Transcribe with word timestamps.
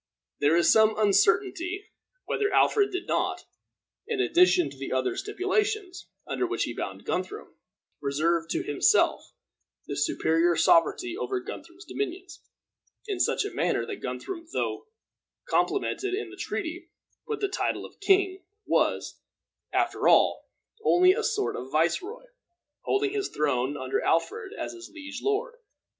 There 0.39 0.55
is 0.57 0.73
some 0.73 0.97
uncertainty 0.97 1.91
whether 2.25 2.51
Alfred 2.51 2.89
did 2.91 3.05
not, 3.05 3.45
in 4.07 4.19
addition 4.19 4.67
to 4.71 4.77
the 4.79 4.91
other 4.91 5.15
stipulations 5.15 6.07
under 6.25 6.47
which 6.47 6.63
he 6.63 6.73
bound 6.73 7.05
Guthrum, 7.05 7.53
reserve 8.01 8.47
to 8.49 8.63
himself 8.63 9.33
the 9.85 9.95
superior 9.95 10.55
sovereignty 10.55 11.15
over 11.15 11.39
Guthrum's 11.39 11.85
dominions, 11.85 12.41
in 13.05 13.19
such 13.19 13.45
a 13.45 13.53
manner 13.53 13.85
that 13.85 13.97
Guthrum, 14.01 14.47
though 14.51 14.87
complimented 15.45 16.15
in 16.15 16.31
the 16.31 16.35
treaty 16.35 16.89
with 17.27 17.39
the 17.39 17.47
title 17.47 17.85
of 17.85 17.99
king, 17.99 18.41
was, 18.65 19.19
after 19.71 20.07
all, 20.07 20.49
only 20.83 21.13
a 21.13 21.21
sort 21.23 21.55
of 21.55 21.69
viceroy, 21.71 22.25
holding 22.85 23.11
his 23.11 23.29
throne 23.29 23.77
under 23.77 24.03
Alfred 24.03 24.51
as 24.57 24.73
his 24.73 24.89
liege 24.91 25.21
lord. 25.21 25.57